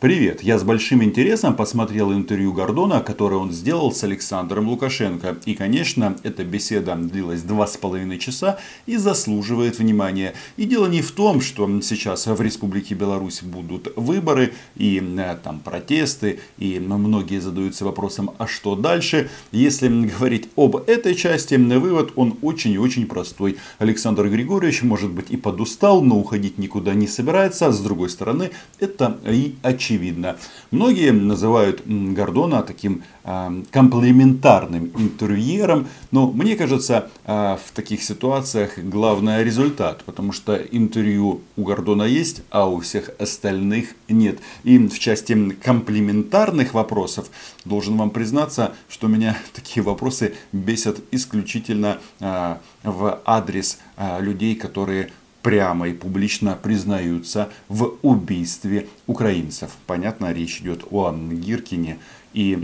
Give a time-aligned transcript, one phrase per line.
[0.00, 0.44] Привет!
[0.44, 5.38] Я с большим интересом посмотрел интервью Гордона, которое он сделал с Александром Лукашенко.
[5.44, 10.34] И, конечно, эта беседа длилась два с половиной часа и заслуживает внимания.
[10.56, 15.58] И дело не в том, что сейчас в Республике Беларусь будут выборы и э, там
[15.58, 19.28] протесты, и многие задаются вопросом, а что дальше?
[19.50, 23.56] Если говорить об этой части, вывод он очень и очень простой.
[23.80, 27.72] Александр Григорьевич, может быть, и подустал, но уходить никуда не собирается.
[27.72, 30.36] С другой стороны, это и очевидно очевидно.
[30.70, 39.42] Многие называют Гордона таким э, комплементарным интервьюером, но мне кажется, э, в таких ситуациях главный
[39.44, 44.38] результат, потому что интервью у Гордона есть, а у всех остальных нет.
[44.64, 47.30] И в части комплементарных вопросов
[47.64, 53.78] должен вам признаться, что меня такие вопросы бесят исключительно э, в адрес
[54.20, 55.10] людей, которые
[55.42, 59.70] прямо и публично признаются в убийстве украинцев.
[59.86, 61.98] Понятно, речь идет о Гиркине.
[62.34, 62.56] И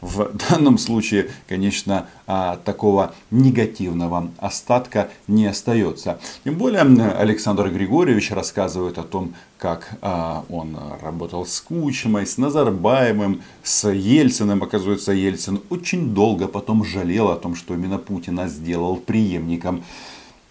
[0.00, 6.18] в данном случае, конечно, а, такого негативного остатка не остается.
[6.44, 13.42] Тем более Александр Григорьевич рассказывает о том, как а, он работал с Кучмой, с Назарбаевым,
[13.62, 14.62] с Ельциным.
[14.62, 19.82] Оказывается, Ельцин очень долго потом жалел о том, что именно Путина сделал преемником.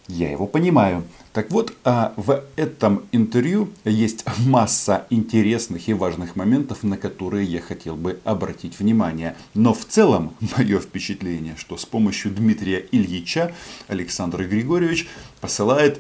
[0.08, 1.04] Я его понимаю.
[1.34, 7.60] Так вот, а, в этом интервью есть масса интересных и важных моментов, на которые я
[7.60, 9.36] хотел бы обратить внимание.
[9.56, 13.52] Но в целом, мое впечатление, что с помощью Дмитрия Ильича
[13.88, 15.08] Александр Григорьевич
[15.42, 16.00] посылает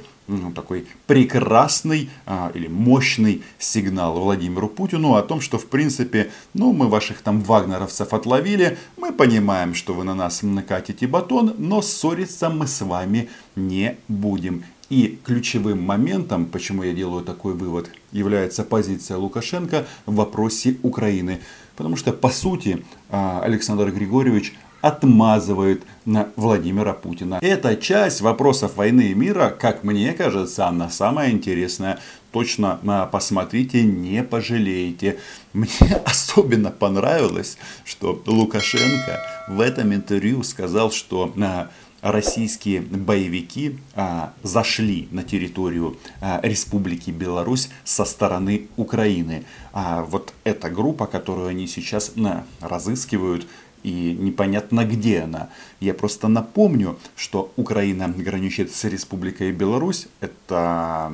[0.55, 6.87] такой прекрасный а, или мощный сигнал Владимиру Путину о том, что в принципе, ну мы
[6.87, 12.67] ваших там вагнеровцев отловили, мы понимаем, что вы на нас накатите батон, но ссориться мы
[12.67, 14.63] с вами не будем.
[14.89, 21.41] И ключевым моментом, почему я делаю такой вывод, является позиция Лукашенко в вопросе Украины.
[21.75, 24.53] Потому что, по сути, а, Александр Григорьевич
[24.85, 27.39] отмазывает на Владимира Путина.
[27.41, 31.97] Эта часть вопросов войны и мира, как мне кажется, она самая интересная.
[32.31, 35.17] Точно а, посмотрите, не пожалеете.
[35.53, 35.69] Мне
[36.05, 41.69] особенно понравилось, что Лукашенко в этом интервью сказал, что а,
[42.05, 49.45] российские боевики а, зашли на территорию а, Республики Беларусь со стороны Украины.
[49.73, 53.47] А вот эта группа, которую они сейчас а, разыскивают,
[53.85, 55.49] и непонятно где она.
[55.79, 60.07] Я просто напомню, что Украина граничит с Республикой Беларусь.
[60.21, 61.11] Это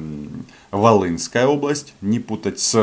[0.72, 2.74] Волынская область, не путать с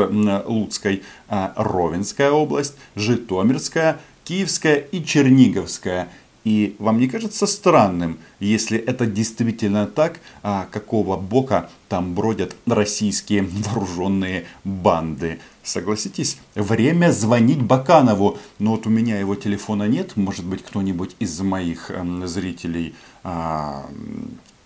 [0.45, 6.09] Луцкой, а Ровенская область, Житомирская, Киевская и Черниговская.
[6.43, 13.43] И вам не кажется странным, если это действительно так, а какого бока там бродят российские
[13.43, 15.39] вооруженные банды?
[15.63, 18.37] Согласитесь, время звонить Баканову.
[18.57, 20.15] Но вот у меня его телефона нет.
[20.15, 23.81] Может быть, кто-нибудь из моих э, зрителей э,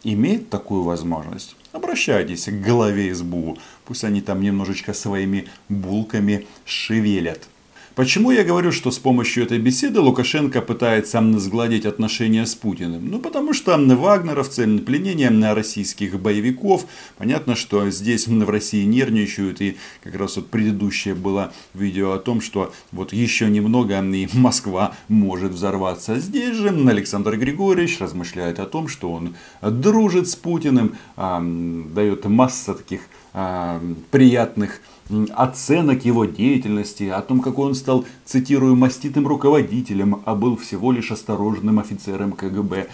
[0.03, 1.55] имеет такую возможность?
[1.71, 3.57] Обращайтесь к главе СБУ.
[3.85, 7.49] Пусть они там немножечко своими булками шевелят.
[7.95, 13.07] Почему я говорю, что с помощью этой беседы Лукашенко пытается сгладить отношения с Путиным?
[13.11, 16.87] Ну, потому что вагнеровцы, пленение российских боевиков,
[17.19, 22.41] понятно, что здесь в России нервничают, и как раз вот предыдущее было видео о том,
[22.41, 26.19] что вот еще немного и Москва может взорваться.
[26.19, 33.01] Здесь же Александр Григорьевич размышляет о том, что он дружит с Путиным, дает масса таких
[34.09, 34.81] приятных
[35.33, 41.11] оценок его деятельности, о том, какой он стал, цитирую, маститым руководителем, а был всего лишь
[41.11, 42.87] осторожным офицером КГБ,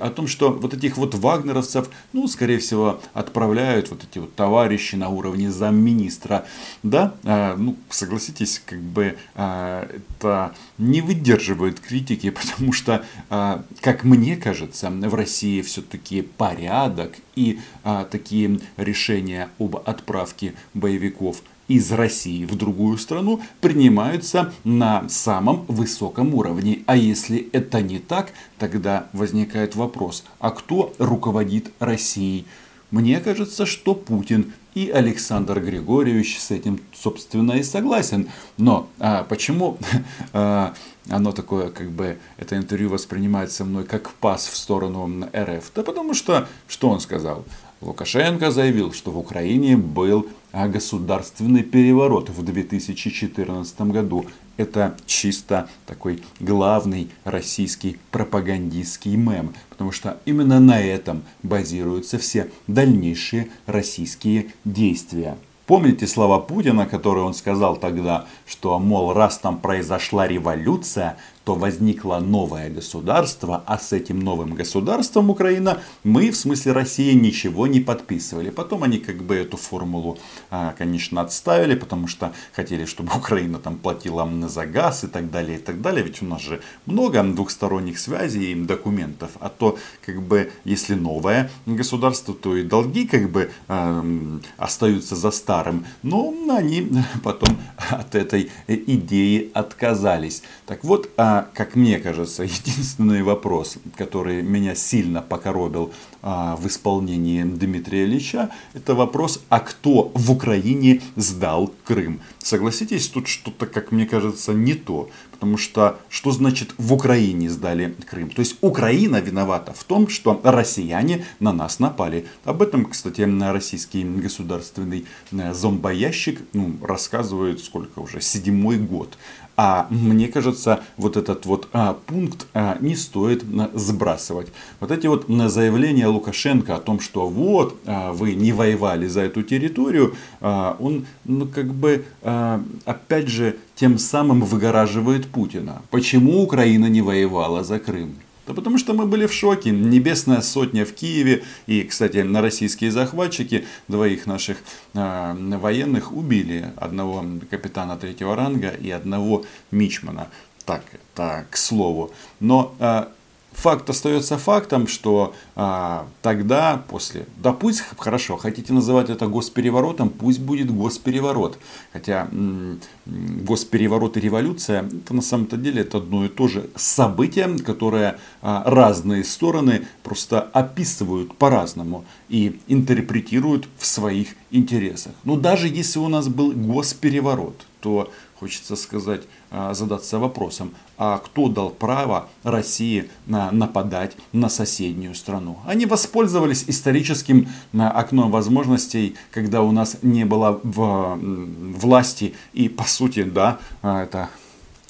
[0.00, 4.96] о том, что вот этих вот вагнеровцев, ну, скорее всего, отправляют вот эти вот товарищи
[4.96, 6.44] на уровне замминистра,
[6.82, 14.04] да, а, ну, согласитесь, как бы а, это не выдерживает критики, потому что, а, как
[14.04, 22.44] мне кажется, в России все-таки порядок и а, такие решения об отправке боевиков из России
[22.44, 26.82] в другую страну принимаются на самом высоком уровне.
[26.86, 32.44] А если это не так, тогда возникает вопрос, а кто руководит Россией?
[32.90, 38.28] Мне кажется, что Путин и Александр Григорьевич с этим, собственно, и согласен.
[38.56, 39.78] Но а, почему
[40.32, 40.74] а,
[41.08, 45.70] оно такое, как бы, это интервью воспринимается мной как пас в сторону РФ?
[45.76, 47.44] Да потому что, что он сказал?
[47.80, 54.26] Лукашенко заявил, что в Украине был государственный переворот в 2014 году.
[54.58, 63.48] Это чисто такой главный российский пропагандистский мем, потому что именно на этом базируются все дальнейшие
[63.64, 65.38] российские действия.
[65.64, 71.16] Помните слова Путина, которые он сказал тогда, что, мол, раз там произошла революция,
[71.50, 77.66] то возникло новое государство, а с этим новым государством Украина мы, в смысле России, ничего
[77.66, 78.50] не подписывали.
[78.50, 80.16] Потом они как бы эту формулу,
[80.52, 85.58] а, конечно, отставили, потому что хотели, чтобы Украина там платила за газ и так далее,
[85.58, 86.04] и так далее.
[86.04, 89.30] Ведь у нас же много двухсторонних связей и документов.
[89.40, 89.76] А то,
[90.06, 95.84] как бы, если новое государство, то и долги как бы э, остаются за старым.
[96.04, 96.92] Но они
[97.24, 100.44] потом от этой идеи отказались.
[100.66, 105.92] Так вот, а как мне кажется, единственный вопрос, который меня сильно покоробил
[106.22, 112.20] а, в исполнении Дмитрия Ильича, это вопрос, а кто в Украине сдал Крым?
[112.38, 115.10] Согласитесь, тут что-то, как мне кажется, не то.
[115.40, 118.28] Потому что что значит в Украине сдали Крым?
[118.28, 122.26] То есть Украина виновата в том, что россияне на нас напали.
[122.44, 129.16] Об этом, кстати, российский государственный э, зомбоящик ну, рассказывает сколько уже, седьмой год.
[129.62, 134.46] А мне кажется, вот этот вот а, пункт а, не стоит а, сбрасывать.
[134.80, 139.20] Вот эти вот а, заявления Лукашенко о том, что вот а, вы не воевали за
[139.20, 145.82] эту территорию, а, он ну как бы а, опять же тем самым выгораживает Путина.
[145.90, 148.14] Почему Украина не воевала за Крым?
[148.46, 149.70] Да потому что мы были в шоке.
[149.70, 151.44] Небесная сотня в Киеве.
[151.66, 154.58] И, кстати, на российские захватчики двоих наших
[154.94, 156.72] э, военных убили.
[156.76, 160.28] Одного капитана третьего ранга и одного мичмана.
[160.64, 162.10] Так, это к слову.
[162.40, 163.06] Но э,
[163.52, 170.40] факт остается фактом, что а, тогда, после, да пусть, хорошо, хотите называть это госпереворотом, пусть
[170.40, 171.58] будет госпереворот.
[171.92, 177.58] Хотя м- госпереворот и революция, это на самом-то деле это одно и то же событие,
[177.58, 185.12] которое а, разные стороны просто описывают по-разному и интерпретируют в своих интересах.
[185.24, 189.20] Но даже если у нас был госпереворот, то хочется сказать,
[189.50, 195.58] а, задаться вопросом, а кто дал право России нападать на соседнюю страну?
[195.66, 202.84] Они воспользовались историческим а, окном возможностей, когда у нас не было в власти и по
[202.84, 204.30] сути, да, а, это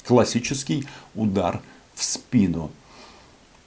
[0.07, 1.61] классический удар
[1.93, 2.71] в спину.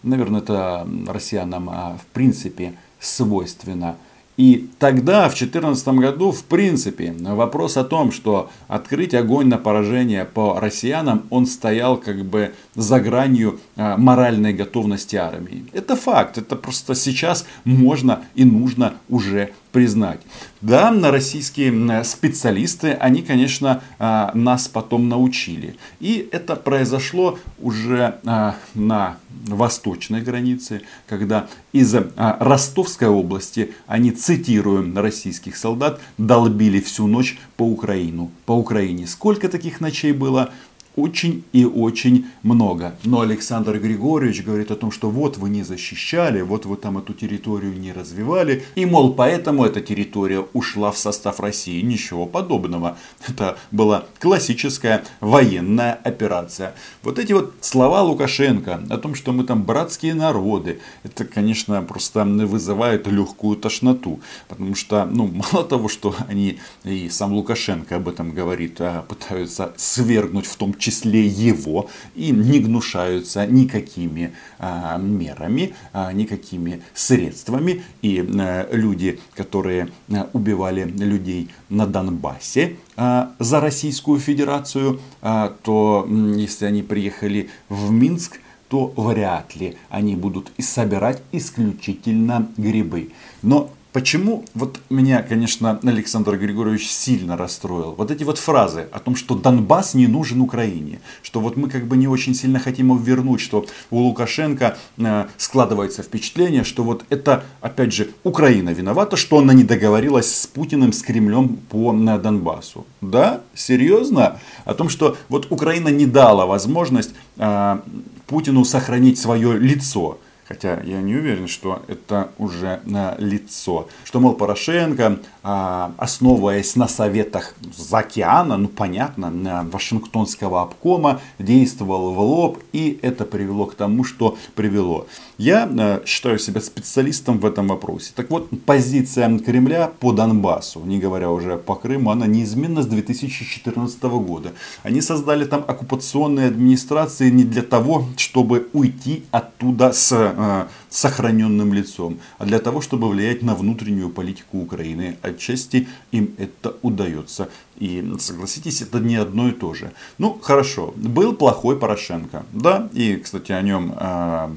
[0.03, 1.67] Наверное, это россиянам
[1.99, 3.97] в принципе свойственно.
[4.37, 10.25] И тогда, в 2014 году, в принципе, вопрос о том, что открыть огонь на поражение
[10.25, 15.67] по россиянам, он стоял как бы за гранью а, моральной готовности армии.
[15.73, 20.21] Это факт, это просто сейчас можно и нужно уже признать.
[20.61, 25.75] Да, на российские специалисты, они, конечно, а, нас потом научили.
[25.99, 29.17] И это произошло уже а, на
[29.47, 37.65] восточной границе, когда из а, Ростовской области они, цитируем российских солдат, долбили всю ночь по
[37.65, 39.09] Украину, по Украине.
[39.09, 40.53] Сколько таких ночей было?
[40.97, 42.95] Очень и очень много.
[43.05, 47.13] Но Александр Григорьевич говорит о том, что вот вы не защищали, вот вы там эту
[47.13, 51.81] территорию не развивали, и мол, поэтому эта территория ушла в состав России.
[51.81, 52.97] Ничего подобного.
[53.27, 56.75] Это была классическая военная операция.
[57.03, 62.25] Вот эти вот слова Лукашенко о том, что мы там братские народы, это, конечно, просто
[62.25, 64.21] вызывает легкую тошноту.
[64.49, 69.73] Потому что, ну, мало того, что они, и сам Лукашенко об этом говорит, а пытаются
[69.77, 77.83] свергнуть в том числе его, и не гнушаются никакими а, мерами, а, никакими средствами.
[78.03, 86.07] И а, люди, которые а, убивали людей на Донбассе а, за Российскую Федерацию, а, то
[86.37, 93.11] если они приехали в Минск, то вряд ли они будут собирать исключительно грибы.
[93.43, 97.95] Но Почему вот меня, конечно, Александр Григорьевич сильно расстроил?
[97.97, 101.87] Вот эти вот фразы о том, что Донбасс не нужен Украине, что вот мы как
[101.87, 107.05] бы не очень сильно хотим его вернуть, что у Лукашенко э, складывается впечатление, что вот
[107.09, 112.19] это, опять же, Украина виновата, что она не договорилась с Путиным, с Кремлем по на
[112.19, 112.87] Донбассу.
[113.01, 113.43] Да?
[113.55, 114.41] Серьезно?
[114.65, 117.79] О том, что вот Украина не дала возможность э,
[118.27, 120.19] Путину сохранить свое лицо.
[120.47, 123.89] Хотя я не уверен, что это уже на лицо.
[124.05, 132.13] Что, мол, Порошенко, а, основываясь на советах за океана, ну понятно, на Вашингтонского обкома, действовал
[132.13, 135.07] в лоб, и это привело к тому, что привело.
[135.39, 138.13] Я а, считаю себя специалистом в этом вопросе.
[138.15, 144.03] Так вот, позиция Кремля по Донбассу, не говоря уже по Крыму, она неизменна с 2014
[144.03, 144.53] года.
[144.83, 152.19] Они создали там оккупационные администрации не для того, чтобы уйти оттуда с э, сохраненным лицом,
[152.39, 155.17] а для того, чтобы влиять на внутреннюю политику Украины.
[155.23, 157.49] Отчасти им это удается.
[157.77, 159.93] И согласитесь, это не одно и то же.
[160.19, 164.57] Ну, хорошо, был плохой Порошенко, да, и, кстати, о нем э,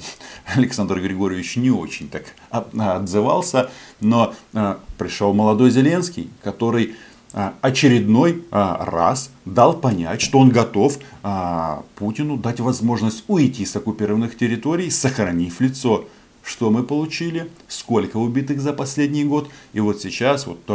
[0.56, 6.96] Александр Григорьевич не очень так отзывался, но э, пришел молодой Зеленский, который
[7.34, 14.38] очередной а, раз дал понять, что он готов а, Путину дать возможность уйти с оккупированных
[14.38, 16.06] территорий, сохранив лицо.
[16.44, 17.52] Что мы получили?
[17.68, 19.50] Сколько убитых за последний год?
[19.74, 20.66] И вот сейчас вот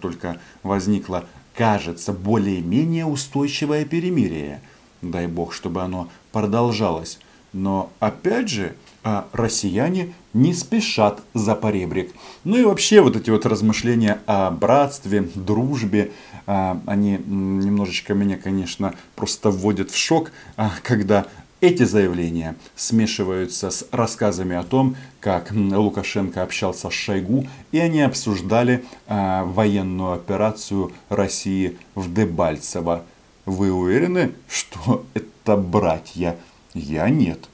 [0.00, 1.24] только возникло,
[1.56, 4.62] кажется, более-менее устойчивое перемирие.
[5.02, 7.18] Дай бог, чтобы оно продолжалось.
[7.52, 8.76] Но опять же,
[9.10, 12.12] а россияне не спешат за поребрик.
[12.44, 16.10] Ну и вообще вот эти вот размышления о братстве, дружбе,
[16.46, 21.26] а, они немножечко меня, конечно, просто вводят в шок, а, когда
[21.62, 28.84] эти заявления смешиваются с рассказами о том, как Лукашенко общался с Шойгу, и они обсуждали
[29.08, 33.04] военную операцию России в Дебальцево.
[33.46, 36.36] Вы уверены, что это братья?
[36.74, 37.48] Я нет.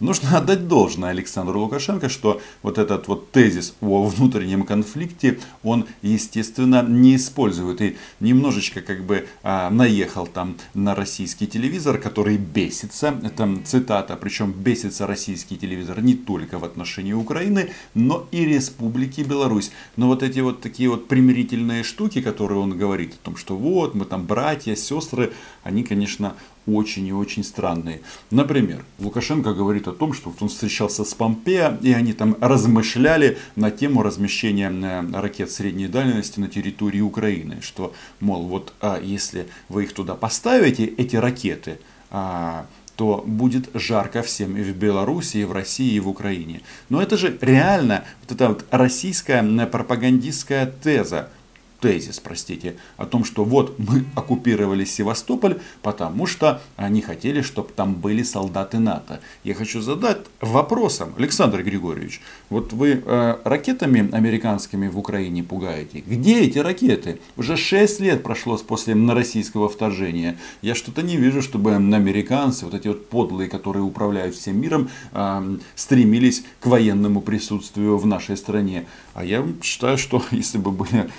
[0.00, 6.82] Нужно отдать должное Александру Лукашенко, что вот этот вот тезис о внутреннем конфликте, он, естественно,
[6.82, 7.80] не использует.
[7.82, 13.14] И немножечко как бы а, наехал там на российский телевизор, который бесится.
[13.22, 19.70] Это цитата, причем бесится российский телевизор не только в отношении Украины, но и Республики Беларусь.
[19.96, 23.94] Но вот эти вот такие вот примирительные штуки, которые он говорит о том, что вот
[23.94, 26.34] мы там братья, сестры, они, конечно,
[26.66, 28.00] очень и очень странные.
[28.30, 33.70] Например, Лукашенко говорит о том, что он встречался с Помпео, и они там размышляли на
[33.70, 37.58] тему размещения э, ракет средней дальности на территории Украины.
[37.60, 41.78] Что, мол, вот а если вы их туда поставите, эти ракеты,
[42.10, 46.60] а, то будет жарко всем и в Беларуси, и в России, и в Украине.
[46.90, 51.30] Но это же реально вот эта вот российская пропагандистская теза
[51.80, 57.94] тезис, простите, о том, что вот мы оккупировали Севастополь, потому что они хотели, чтобы там
[57.94, 59.20] были солдаты НАТО.
[59.44, 62.20] Я хочу задать вопросом, Александр Григорьевич,
[62.50, 66.02] вот вы э, ракетами американскими в Украине пугаете.
[66.06, 67.20] Где эти ракеты?
[67.36, 70.36] Уже 6 лет прошло после российского вторжения.
[70.62, 75.58] Я что-то не вижу, чтобы американцы, вот эти вот подлые, которые управляют всем миром, э,
[75.74, 78.86] стремились к военному присутствию в нашей стране.
[79.14, 81.10] А я считаю, что если бы были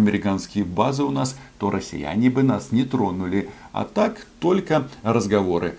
[0.00, 3.48] американские базы у нас, то россияне бы нас не тронули.
[3.72, 5.78] А так только разговоры.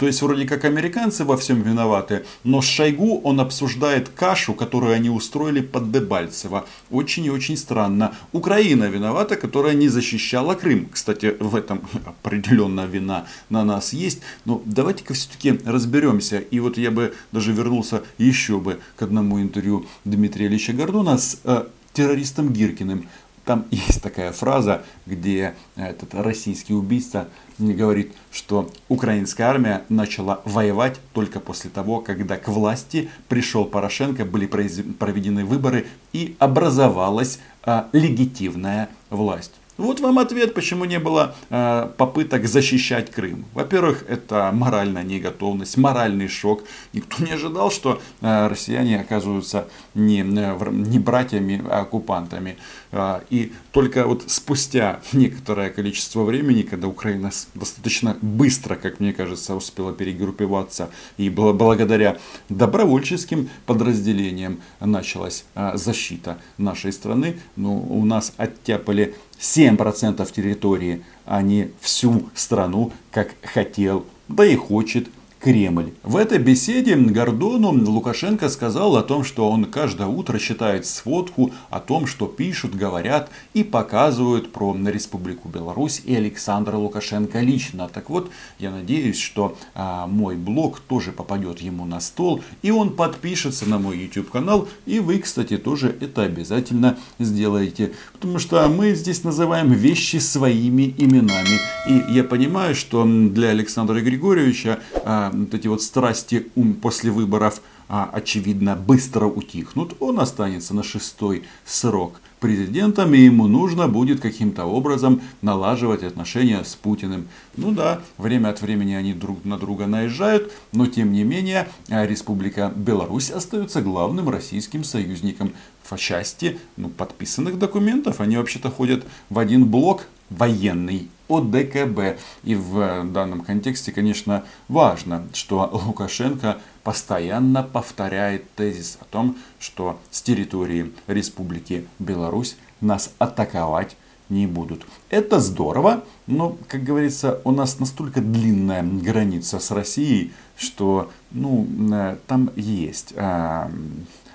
[0.00, 4.94] То есть вроде как американцы во всем виноваты, но с Шойгу он обсуждает кашу, которую
[4.94, 6.64] они устроили под Дебальцево.
[6.90, 8.14] Очень и очень странно.
[8.32, 10.88] Украина виновата, которая не защищала Крым.
[10.90, 14.22] Кстати, в этом определенная вина на нас есть.
[14.46, 16.38] Но давайте-ка все-таки разберемся.
[16.38, 21.40] И вот я бы даже вернулся еще бы к одному интервью Дмитрия Ильича Гордона с
[21.44, 23.06] э, террористом Гиркиным.
[23.50, 27.26] Там есть такая фраза, где этот российский убийца
[27.58, 34.46] говорит, что украинская армия начала воевать только после того, когда к власти пришел Порошенко, были
[34.46, 39.54] проведены выборы и образовалась а, легитимная власть.
[39.80, 43.46] Вот вам ответ, почему не было э, попыток защищать Крым.
[43.54, 46.64] Во-первых, это моральная неготовность, моральный шок.
[46.92, 52.58] Никто не ожидал, что э, россияне оказываются не, не братьями, а оккупантами.
[52.92, 59.54] Э, и только вот спустя некоторое количество времени, когда Украина достаточно быстро, как мне кажется,
[59.54, 62.18] успела перегруппироваться, и благодаря
[62.48, 71.70] добровольческим подразделениям началась э, защита нашей страны, ну, у нас оттяпали 7% территории, а не
[71.80, 75.08] всю страну, как хотел, да и хочет
[75.40, 75.94] Кремль.
[76.02, 81.80] В этой беседе Гордону Лукашенко сказал о том, что он каждое утро читает сводку о
[81.80, 87.88] том, что пишут, говорят и показывают про Республику Беларусь и Александра Лукашенко лично.
[87.88, 92.94] Так вот, я надеюсь, что а, мой блог тоже попадет ему на стол, и он
[92.94, 97.92] подпишется на мой YouTube канал, и вы, кстати, тоже это обязательно сделаете.
[98.12, 101.58] Потому что мы здесь называем вещи своими именами.
[101.88, 106.46] И я понимаю, что для Александра Григорьевича а, вот эти вот страсти
[106.82, 113.86] после выборов, а, очевидно, быстро утихнут, он останется на шестой срок президентом, и ему нужно
[113.86, 117.28] будет каким-то образом налаживать отношения с Путиным.
[117.56, 122.72] Ну да, время от времени они друг на друга наезжают, но тем не менее Республика
[122.74, 125.52] Беларусь остается главным российским союзником.
[125.84, 132.20] В части ну, подписанных документов они вообще-то ходят в один блок военный ОДКБ.
[132.44, 140.20] И в данном контексте, конечно, важно, что Лукашенко постоянно повторяет тезис о том, что с
[140.22, 143.96] территории Республики Беларусь нас атаковать
[144.28, 144.86] не будут.
[145.10, 152.16] Это здорово, но, как говорится, у нас настолько длинная граница с Россией, что ну, э,
[152.26, 153.70] там есть а,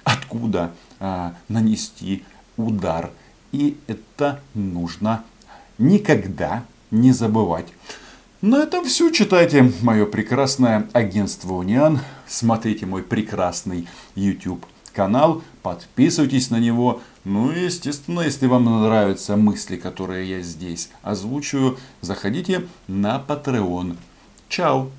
[0.04, 2.24] откуда а, нанести
[2.58, 3.10] удар.
[3.52, 5.24] И это нужно
[5.78, 6.64] никогда
[6.96, 7.68] не забывать.
[8.42, 9.12] На этом все.
[9.12, 12.00] Читайте мое прекрасное агентство Униан.
[12.28, 15.42] Смотрите мой прекрасный YouTube канал.
[15.62, 17.02] Подписывайтесь на него.
[17.24, 23.98] Ну и, естественно, если вам нравятся мысли, которые я здесь озвучиваю, заходите на Patreon.
[24.48, 24.90] Чао!